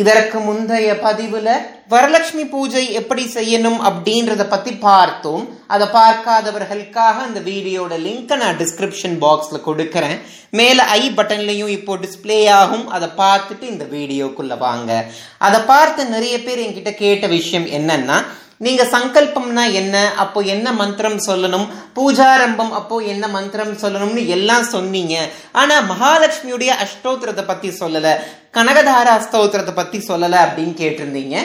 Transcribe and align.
இதற்கு 0.00 0.38
முந்தைய 0.38 0.90
பதிவுல 1.02 1.48
வரலட்சுமி 1.92 2.44
பூஜை 2.50 2.92
எப்படி 2.92 3.24
செய்யணும் 3.34 3.80
அப்படின்றத 3.88 4.42
பத்தி 4.52 4.72
பார்த்தோம். 4.86 5.42
அதை 5.74 5.86
பார்க்காதவர்களுக்காக 5.96 7.16
அந்த 7.26 7.40
வீடியோட 7.40 7.92
லிங்க்கை 8.06 8.36
நான் 8.36 8.58
டிஸ்கிரிப்ஷன் 8.58 9.16
பாக்ஸ்ல 9.24 9.58
கொடுக்கறேன். 9.66 10.16
மேல 10.50 10.82
ஐ 10.82 11.02
பட்டன்லையும் 11.16 11.74
இப்போ 11.78 11.96
டிஸ்ப்ளே 12.04 12.38
ஆகும். 12.60 12.86
அதை 12.88 13.08
பார்த்துட்டு 13.16 13.62
இந்த 13.62 13.84
வீடியோக்குள்ள 13.96 14.56
வாங்க. 14.58 15.04
அதை 15.38 15.60
பார்த்து 15.72 16.06
நிறைய 16.14 16.36
பேர் 16.42 16.64
என்கிட்ட 16.66 16.94
கேட்ட 16.94 17.26
விஷயம் 17.26 17.66
என்னன்னா 17.80 18.18
நீங்க 18.66 18.82
சங்கல்பம்னா 18.94 19.64
என்ன? 19.80 19.96
அப்போ 20.24 20.40
என்ன 20.54 20.72
மந்திரம் 20.80 21.18
சொல்லணும்? 21.28 21.66
பூஜாரம்பம் 21.96 22.72
அப்போ 22.80 22.96
என்ன 23.12 23.24
மந்திரம் 23.38 23.74
சொல்லணும்னு 23.82 24.22
எல்லாம் 24.36 24.66
சொன்னீங்க. 24.74 25.16
ஆனா 25.60 25.76
மகாலட்சுமியுடைய 25.92 26.72
அஷ்டோத்திரத்தை 26.84 27.44
பத்தி 27.50 27.70
சொல்லல. 27.82 28.14
கனகதாரா 28.58 29.12
அஸ்தோத்திரத்தை 29.18 29.74
பத்தி 29.80 29.98
சொல்லல 30.10 30.38
அப்படின்னு 30.46 30.74
கேட்டிருந்தீங்க. 30.82 31.36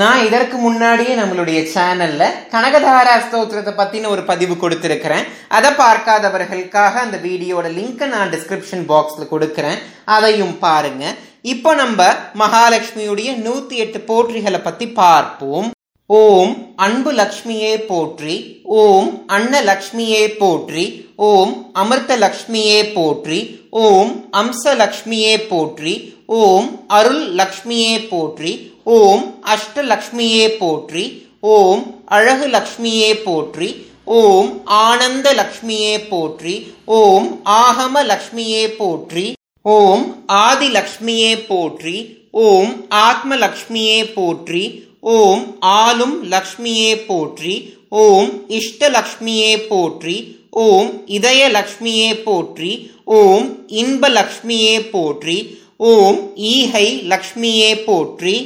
நான் 0.00 0.22
இதற்கு 0.26 0.56
முன்னாடியே 0.64 1.12
நம்மளுடைய 1.20 1.60
சேனல்ல 1.74 2.22
கனகதாரா 2.54 3.14
ஸ்தோத்திரத்தை 3.26 3.72
பத்தின 3.78 4.08
ஒரு 4.14 4.22
பதிவு 4.30 4.54
கொடுத்திருக்கிறேன். 4.54 5.28
அதை 5.58 5.70
பார்க்காதவர்களுக்காக 5.84 6.94
அந்த 7.06 7.18
வீடியோட 7.28 7.66
லிங்கை 7.78 8.08
நான் 8.16 8.32
டிஸ்கிரிப்ஷன் 8.34 8.84
பாக்ஸ்ல 8.92 9.26
கொடுக்கிறேன். 9.32 9.80
அதையும் 10.16 10.58
பாருங்க. 10.66 11.14
இப்போ 11.54 11.72
நம்ம 11.82 12.10
மகாலட்சுமியுடைய 12.44 13.30
நூத்தி 13.46 13.76
எட்டு 13.84 13.98
போற்றிகளை 14.12 14.62
பத்தி 14.68 14.88
பார்ப்போம். 15.02 15.68
ஓம் 16.10 16.52
அன்பு 16.76 17.10
லக்ஷ்மியே 17.12 17.72
போற்றி 17.86 18.34
ஓம் 18.76 19.08
அன்ன 19.26 19.60
லக்ஷ்மியே 19.62 20.22
போற்றி 20.38 20.84
ஓம் 21.24 21.52
அமிர்த 21.72 22.12
லக்ஷ்மியே 22.16 22.78
போற்றி 22.92 23.40
ஓம் 23.80 24.12
அம்ச 24.32 24.72
லக்ஷ்மியே 24.74 25.34
போற்றி 25.50 25.92
ஓம் 26.36 26.68
அருள் 26.90 27.22
லக்ஷ்மியே 27.34 27.94
போற்றி 28.08 28.52
ஓம் 28.94 29.24
அஷ்ட 29.46 29.84
லக்ஷ்மியே 29.84 30.46
போற்றி 30.58 31.04
ஓம் 31.50 31.82
அழகு 32.10 32.48
லக்ஷ்மியே 32.48 33.10
போற்றி 33.22 33.68
ஓம் 34.14 34.50
ஆனந்த 34.80 35.28
லக்ஷ்மியே 35.34 35.94
போற்றி 36.08 36.54
ஓம் 36.94 37.28
ஆகம 37.58 38.04
லக்ஷ்மியே 38.06 38.64
போற்றி 38.78 39.26
ஓம் 39.64 40.04
ஆதி 40.40 40.70
லக்ஷ்மியே 40.72 41.32
போற்றி 41.48 41.96
ஓம் 42.40 42.72
ஆத்ம 42.98 43.36
லக்ஷ்மியே 43.36 43.98
போற்றி 44.12 44.62
ஓம் 45.08 45.42
ஆளும் 45.76 46.16
லக்ஷ்மியே 46.30 46.92
போற்றி 47.06 47.54
ஓம் 47.98 48.30
இஷ்டலக்ஷ்மியே 48.58 49.52
போற்றி 49.68 50.16
ஓம் 50.62 50.88
இதய 51.08 51.42
லக்ஷ்மியே 51.50 52.10
போற்றி 52.24 52.72
ஓம் 53.16 53.46
இன்ப 53.76 54.08
லக்ஷ்மியே 54.10 54.76
போற்றி 54.90 55.38
ஓம் 55.86 56.18
ஈகை 56.50 56.86
லக்ஷ்மியே 57.08 57.70
போற்றி 57.84 58.36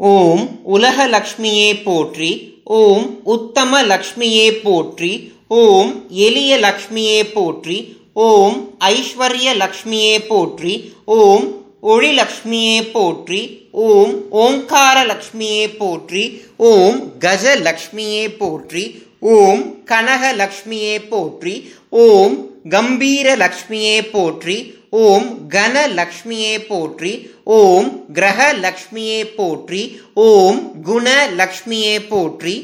ஓம் 0.00 0.42
உலக 0.66 1.06
லக்ஷ்மியே 1.08 1.70
போற்றி 1.84 2.30
ஓம் 2.78 3.04
உத்தம 3.26 3.82
லக்ஷ்மியே 3.84 4.46
போற்றி 4.62 5.12
ஓம் 5.56 5.90
எளிய 6.20 6.52
லக்ஷ்மியே 6.58 7.18
போற்றி 7.32 7.78
ஓம் 8.22 8.56
ஐஸ்வர்ய 8.88 9.50
லக்ஷ்மியே 9.56 10.14
போற்றி 10.26 10.74
ஓம் 11.16 11.46
ஒளி 11.82 12.10
லக்ஷ்மியே 12.12 12.76
போற்றி 12.92 13.40
ஓம் 13.84 14.12
ஓங்கார 14.42 14.98
லக்ஷ்மியே 15.06 15.64
போற்றி 15.78 16.24
ஓம் 16.66 16.98
கஜ 17.18 17.54
லக்ஷ்மியே 17.62 18.24
போற்றி 18.38 18.84
ஓம் 19.32 19.62
கனக 19.84 20.32
லக்ஷ்மியே 20.34 20.94
போற்றி 21.10 21.54
ஓம் 22.02 22.34
கம்பீர 22.70 23.34
லக்ஷ்மியே 23.36 23.96
போற்றி 24.12 24.56
ஓம் 25.00 25.26
கன 25.48 25.84
லக்ஷ்மியே 25.94 26.54
போற்றி 26.68 27.12
ஓம் 27.54 27.88
கிரக 28.12 28.40
லக்ஷ்மியே 28.60 29.20
போற்றி 29.36 29.82
ஓம் 30.26 30.60
குண 30.82 31.08
லக்ஷ்மியே 31.36 31.96
போற்றி 32.10 32.54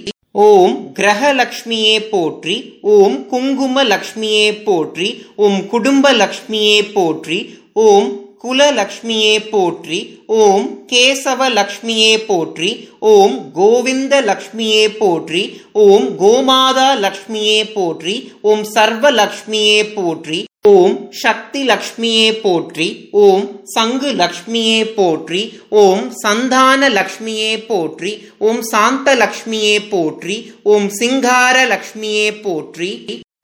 ஓம் 0.45 0.75
கிரக 0.93 1.33
லக்ஷ்மியே 1.33 1.97
போற்றி 2.11 2.57
ஓம் 2.93 3.19
குங்கும 3.31 3.85
லக்ஷ்மியே 3.85 4.47
போற்றி 4.65 5.09
ஓம் 5.39 5.61
குடும்ப 5.67 6.13
லக்ஷ்மியே 6.15 6.79
போற்றி 6.93 7.39
ஓம் 7.83 8.09
குலலக்ஷ்மியே 8.45 9.51
போற்றி 9.51 9.99
ஓம் 10.37 10.87
கேசவ 10.87 11.49
லக்ஷ்மியே 11.51 12.25
போற்றி 12.27 12.71
ஓம் 13.09 13.53
கோவிந்த 13.53 14.21
லக்ஷ்மியே 14.23 14.89
போற்றி 14.99 15.43
ஓம் 15.73 16.19
கோமாதா 16.19 16.91
லக்ஷ்மியே 17.01 17.65
போற்றி 17.75 18.17
ஓம் 18.43 18.65
சர்வ 18.65 19.11
லக்ஷ்மியே 19.11 19.95
போற்றி 19.95 20.39
ஓம் 20.69 21.11
சக்தி 21.11 21.67
லக்ஷ்மியே 21.67 22.41
போற்றி 22.41 22.87
ஓம் 23.21 23.45
சங்கு 23.65 24.11
லக்ஷ்மியே 24.13 24.95
போற்றி 24.95 25.43
ஓம் 25.77 26.11
சந்தான 26.23 26.89
லக்ஷ்மியே 26.89 27.67
போற்றி 27.67 28.13
ஓம் 28.39 28.63
சாந்த 28.63 29.15
லக்ஷ்மியே 29.17 29.89
போற்றி 29.91 30.37
ஓம் 30.63 30.89
சிங்கார 30.91 31.67
லக்ஷ்மியே 31.67 32.41
போற்றி. 32.43 32.91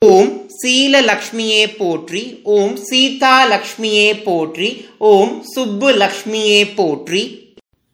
ஓம் 0.05 0.29
சீல 0.55 1.01
லக்ஷ்மியே 1.01 1.61
போற்றி 1.77 2.21
ஓம் 2.53 2.75
சீதா 2.85 3.35
லக்ஷ்மியே 3.49 4.07
போற்றி 4.23 4.69
ஓம் 5.09 5.33
சுப்பு 5.51 5.89
லக்ஷ்மியே 5.93 6.59
போற்றி 6.75 7.21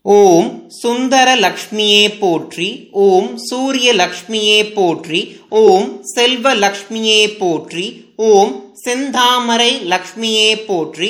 ஓம் 0.05 0.47
சுந்தர 0.79 1.29
லக்ஷ்மியே 1.37 2.03
போற்றி 2.19 2.69
ஓம் 3.01 3.29
சூரிய 3.47 3.91
லக்ஷ்மியே 3.93 4.59
போற்றி 4.73 5.21
ஓம் 5.59 5.89
செல்வ 6.13 6.53
லக்ஷ்மியே 6.57 7.21
போற்றி 7.37 7.85
ஓம் 8.27 8.53
செந்தாமரை 8.85 9.71
லக்ஷ்மியே 9.85 10.49
போற்றி 10.65 11.09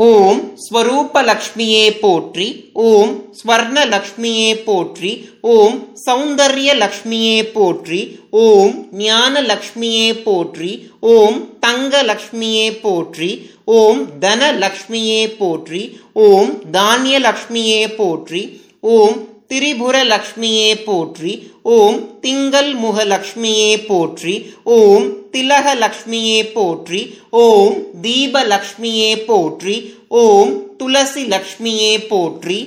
ஓம் 0.00 0.38
ஸ்வரூப 0.62 1.22
லக்ஷ்மியே 1.22 1.86
போற்றி 2.00 2.46
ஓம் 2.84 3.10
ஸ்வர்ண 3.38 3.78
லக்ஷ்மியே 3.90 4.50
போற்றி 4.64 5.10
ஓம் 5.50 5.74
சௌந்தர்ய 6.04 6.70
லக்ஷ்மியே 6.78 7.38
போற்றி 7.52 8.00
ஓம் 8.42 8.72
ஞான 9.00 9.42
லக்ஷ்மியே 9.42 10.08
போற்றி 10.22 10.70
ஓம் 11.10 11.38
தங்க 11.60 12.02
லக்ஷ்மியே 12.02 12.66
போற்றி 12.82 13.30
ஓம் 13.74 14.00
தன 14.20 14.52
லக்ஷ்மியே 14.58 15.22
போற்றி 15.36 15.82
ஓம் 16.20 16.52
தானிய 16.70 17.18
லக்ஷ்மியே 17.20 17.82
போற்றி 17.98 18.42
ஓம் 18.90 19.18
திரிபுர 19.50 19.96
லக்ஷ்மியே 20.06 20.70
போற்றி 20.84 21.32
ஓம் 21.70 21.98
திங்கள் 22.20 22.70
முக 22.76 23.04
லக்ஷ்மியே 23.06 23.72
போற்றி 23.86 24.34
ஓம் 24.74 25.06
திலக 25.32 25.74
லக்ஷ்மியே 25.78 26.38
போற்றி 26.52 27.00
ஓம் 27.40 27.74
தீப 28.02 28.44
லக்ஷ்மியே 28.46 29.10
போற்றி 29.26 29.76
ஓம் 30.20 30.52
துளசி 30.76 31.24
லக்ஷ்மியே 31.26 31.92
போற்றி 32.08 32.58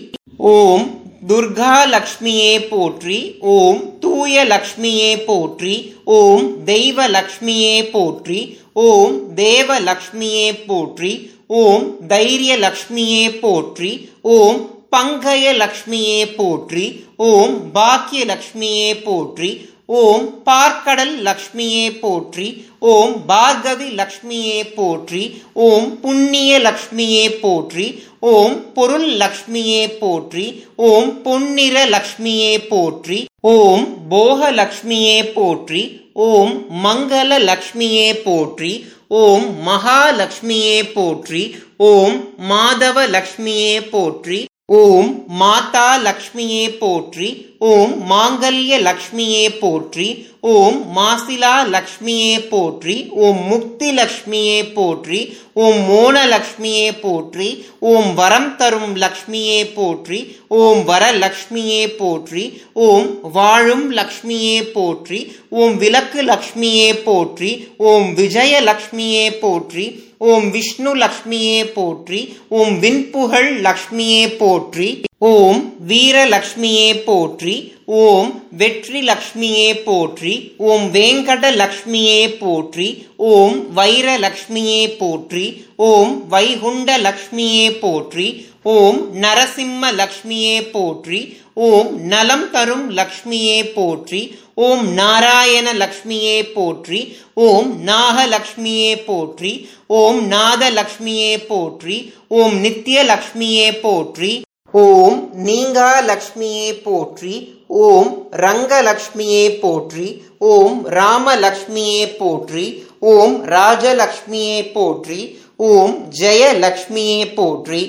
ஓம் 0.51 0.85
துர்கா 1.27 1.75
லக்ஷ்மியே 1.91 2.53
போற்றி 2.69 3.17
ஓம் 3.51 3.81
தூய 3.99 4.43
லக்ஷ்மியே 4.45 5.11
போற்றி 5.25 5.75
ஓம் 6.13 6.47
தெய்வ 6.65 7.05
லக்ஷ்மியே 7.07 7.75
போற்றி 7.91 8.39
ஓம் 8.83 9.15
தேவ 9.35 9.79
லக்ஷ்மியே 9.81 10.47
போற்றி 10.67 11.11
ஓம் 11.59 11.85
தைரிய 12.07 12.53
லக்ஷ்மியே 12.57 13.23
போற்றி 13.39 13.91
ஓம் 14.33 14.59
பங்கய 14.91 15.45
லக்ஷ்மியே 15.57 16.19
போற்றி 16.35 16.85
ஓம் 17.27 17.53
பாக்கிய 17.73 18.23
லக்ஷ்மியே 18.25 18.89
போற்றி 19.03 19.49
ஓம் 19.93 20.25
பார்க்கடல் 20.45 21.15
லக்ஷ்மியே 21.21 21.85
போற்றி 21.99 22.47
ஓம் 22.85 23.13
பார்கவி 23.27 23.87
லக்ஷ்மியே 23.95 24.59
போற்றி 24.75 25.23
ஓம் 25.53 25.87
புண்ணிய 26.01 26.59
லக்ஷ்மியே 26.59 27.25
போற்றி 27.41 27.87
ஓம் 28.29 28.55
பொருள் 28.73 29.09
லக்ஷ்மியே 29.17 29.83
போற்றி 29.99 30.45
ஓம் 30.83 31.11
பொன்னிற 31.23 31.85
லக்ஷ்மியே 31.85 32.53
போற்றி 32.69 33.19
ஓம் 33.51 33.85
போக 34.09 34.51
லக்ஷ்மியே 34.51 35.19
போற்றி 35.33 35.83
ஓம் 36.23 36.53
மங்கள 36.83 37.39
லக்ஷ்மியே 37.43 38.09
போற்றி 38.23 38.73
ஓம் 39.15 39.47
மகாலட்சுமியே 39.65 40.77
போற்றி 40.93 41.43
ஓம் 41.77 42.17
மாதவ 42.49 43.05
லக்ஷ்மியே 43.07 43.75
போற்றி 43.91 44.39
ஓம் 44.75 45.09
மாதா 45.39 45.87
லக்ஷ்மியே 46.03 46.63
போற்றி 46.77 47.27
ஓம் 47.63 47.91
மாங்கல்ய 48.09 48.77
லக்ஷ்மியே 48.81 49.43
போற்றி 49.59 50.05
ஓம் 50.51 50.79
மாசிலா 50.95 51.51
லக்ஷ்மியே 51.67 52.33
போற்றி 52.49 52.95
ஓம் 53.19 53.39
முக்தி 53.43 53.89
லக்ஷ்மியே 53.91 54.57
போற்றி 54.73 55.19
ஓம் 55.55 55.79
மோன 55.89 56.23
லக்ஷ்மியே 56.25 56.87
போற்றி 57.01 57.47
ஓம் 57.83 58.09
வரம் 58.13 58.49
தரும் 58.55 58.91
லக்ஷ்மியே 58.95 59.59
போற்றி 59.75 60.19
ஓம் 60.57 60.81
வர 60.83 61.05
லக்ஷ்மியே 61.17 61.83
போற்றி 61.93 62.43
ஓம் 62.87 63.07
வாழும் 63.31 63.87
லக்ஷ்மியே 63.91 64.57
போற்றி 64.73 65.21
ஓம் 65.57 65.77
விளக்கு 65.77 66.21
லக்ஷ்மியே 66.23 66.89
போற்றி 67.05 67.53
ஓம் 67.85 68.09
விஜய 68.13 68.61
லக்ஷ்மியே 68.63 69.25
போற்றி 69.39 69.87
ஓம் 70.27 70.49
விஷ்ணு 70.51 70.91
லக்ஷ்மியே 70.97 71.61
போற்றி 71.73 72.21
ஓம் 72.51 72.75
விண்புகழ் 72.79 73.51
லக்ஷ்மியே 73.61 74.23
போற்றி 74.37 74.89
ஓம் 75.21 75.59
வீரலக்ஷ்மியே 75.87 76.87
போற்றி 77.05 77.53
ஓம் 77.99 78.29
வெற்றி 78.51 78.99
லக்ஷ்மியே 79.01 79.67
போற்றி 79.83 80.33
ஓம் 80.67 80.85
வேங்கட 80.91 81.51
லக்ஷ்மியே 81.57 82.21
போற்றி 82.39 82.87
ஓம் 83.29 83.57
வைரலக்ஷ்மியே 83.75 84.81
போற்றி 84.97 85.45
ஓம் 85.87 86.13
வைகுண்ட 86.29 86.97
லக்ஷ்மியே 86.97 87.67
போற்றி 87.79 88.27
ஓம் 88.73 88.99
நரசிம்ம 89.21 89.91
லக்ஷ்மியே 89.95 90.57
போற்றி 90.71 91.19
ஓம் 91.63 91.91
நலம் 92.05 92.47
தரும் 92.51 92.87
லக்ஷ்மியே 92.91 93.59
போற்றி 93.73 94.21
ஓம் 94.61 94.85
நாராயண 94.93 95.67
லக்ஷ்மியே 95.75 96.37
போற்றி 96.53 97.01
ஓம் 97.43 97.69
நாகலக்ஷ்மியே 97.85 98.93
போற்றி 99.05 99.53
ஓம் 99.97 100.21
நாதலக்ஷ்மியே 100.29 101.35
போற்றி 101.47 101.97
ஓம் 102.31 102.57
நித்ய 102.61 103.03
லக்ஷ்மியே 103.05 103.69
போற்றி 103.81 104.33
ஓம் 104.73 105.17
நீங்கா 105.43 105.89
லக்ஷ்மியே 106.01 106.69
போற்றி 106.83 107.33
ஓம் 107.81 108.09
ரங்கலக்ஷ்மியே 108.35 109.43
போற்றி 109.59 110.07
ஓம் 110.47 110.79
ராமலக்ஷ்மியே 110.91 112.03
போற்றி 112.17 112.65
ஓம் 113.07 113.35
ராஜலக்ஷ்மியே 113.47 114.57
போற்றி 114.73 115.19
ஓம் 115.67 115.93
ஜெயலக்ஷ்மியே 116.19 117.19
போற்றி 117.35 117.81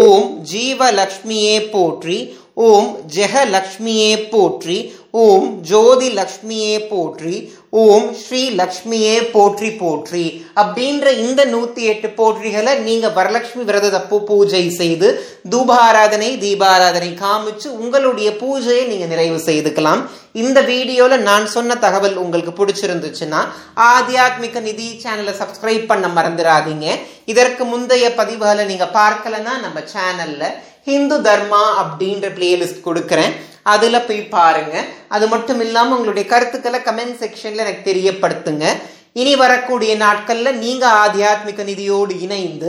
ஓம் 0.00 0.30
ஜீவலக்ஷ்மியே 0.50 1.56
போற்றி 1.70 2.16
ஓம் 2.56 2.90
ஜெகலக்ஷ்மியே 3.16 4.12
போற்றி 4.32 4.78
ஓம் 5.10 5.46
ஜோதி 5.60 6.08
லக்ஷ்மியே 6.18 6.74
போற்றி 6.90 7.36
ஓம் 7.82 8.08
ஸ்ரீ 8.14 8.42
லக்ஷ்மியே 8.60 9.14
போற்றி 9.32 9.70
போற்றி 9.70 10.24
அப்படின்ற 10.62 11.06
இந்த 11.24 11.44
நூத்தி 11.44 11.82
எட்டு 11.92 12.08
போற்றிகளை 12.18 12.72
நீங்க 12.78 13.08
வரலட்சுமி 13.08 13.62
விரதத்தப்போ 13.68 14.18
பூஜை 14.30 14.70
செய்து 14.70 15.08
தூபாராதனை 15.52 16.30
தீபாராதனை 16.44 17.10
காமிச்சு 17.22 17.68
உங்களுடைய 17.82 18.30
பூஜையை 18.42 18.84
நீங்க 18.86 19.06
நிறைவு 19.06 19.38
செய்துக்கலாம். 19.48 20.02
இந்த 20.32 20.60
வீடியோல 20.62 21.16
நான் 21.28 21.46
சொன்ன 21.46 21.76
தகவல் 21.76 22.16
உங்களுக்கு 22.16 22.52
பிடிச்சிருந்துச்சுன்னா 22.60 23.42
ஆத்தியாத்மிக 23.92 24.60
நிதி 24.60 24.88
சேனலை 25.04 25.34
சப்ஸ்கிரைப் 25.42 25.86
பண்ண 25.86 26.08
மறந்துடாதீங்க. 26.08 26.86
இதற்கு 27.24 27.64
முந்தைய 27.64 28.08
பதிவுகளை 28.20 28.64
நீங்க 28.64 28.88
பார்க்கலன்னா 29.00 29.54
நம்ம 29.66 29.80
சேனல்ல 29.94 30.44
ஹிந்து 30.84 31.18
தர்மா 31.28 31.62
அப்படின்ற 31.82 32.28
பிளேலிஸ்ட் 32.36 32.86
கொடுக்குறேன். 32.88 33.34
அதில் 33.72 34.06
போய் 34.06 34.22
பாருங்க. 34.36 34.76
அது 35.16 35.26
மட்டும் 35.28 35.60
இல்லாமல் 35.60 35.96
உங்களுடைய 35.96 36.28
கருத்துக்களை 36.28 36.80
கமெண்ட் 36.84 37.20
செக்ஷன்ல 37.22 37.64
எனக்கு 37.66 37.84
தெரியப்படுத்துங்க. 37.90 38.66
இனி 39.20 39.32
வரக்கூடிய 39.36 39.92
நாட்களில் 40.02 40.58
நீங்கள் 40.58 40.96
ஆத்தியாத்மிக 41.02 41.62
நிதியோடு 41.70 42.14
இணைந்து 42.26 42.68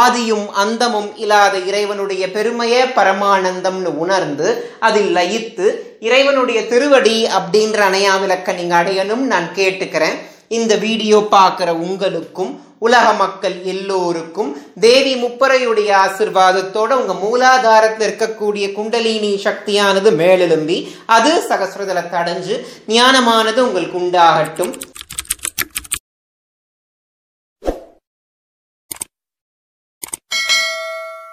ஆதியும் 0.00 0.46
அந்தமும் 0.62 1.10
இல்லாத 1.16 1.54
இறைவனுடைய 1.68 2.24
பெருமையே 2.34 2.82
பரமானந்தம்னு 2.98 3.92
உணர்ந்து 4.04 4.48
அதில் 4.80 5.10
லயித்து 5.16 5.68
இறைவனுடைய 6.08 6.60
திருவடி 6.72 7.18
அப்படின்ற 7.38 7.78
அணையா 7.90 8.14
விளக்க 8.20 8.52
நீங்க 8.52 8.76
அடையணும் 8.82 9.24
நான் 9.32 9.48
கேட்டுக்கிறேன். 9.56 10.18
இந்த 10.50 10.76
வீடியோ 10.76 11.18
பார்க்குற 11.30 11.70
உங்களுக்கும் 11.70 12.66
உலக 12.78 13.12
மக்கள் 13.12 13.62
எல்லோருக்கும் 13.64 14.50
தேவி 14.80 15.14
முப்பரையுடைய 15.14 15.90
ஆசிர்வாதத்தோட 16.04 16.90
உங்க 16.92 17.14
மூலாதாரத்தில் 17.14 18.06
இருக்கக்கூடிய 18.08 18.72
குண்டலினி 18.72 19.36
சக்தியானது 19.36 20.10
மேலெழும்பி 20.10 20.78
அது 21.06 21.32
சகசிரதலத்தை 21.48 22.18
அடைஞ்சு 22.20 22.56
ஞானமானது 22.88 23.60
உங்களுக்கு 23.60 23.98
உண்டாகட்டும். 23.98 24.72